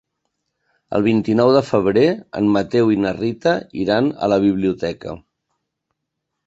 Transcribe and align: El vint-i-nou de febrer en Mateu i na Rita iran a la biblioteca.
El 0.99 1.03
vint-i-nou 1.07 1.51
de 1.57 1.61
febrer 1.67 2.07
en 2.41 2.49
Mateu 2.57 2.91
i 2.95 2.99
na 3.05 3.13
Rita 3.21 3.55
iran 3.85 4.13
a 4.29 4.35
la 4.35 4.43
biblioteca. 4.49 5.17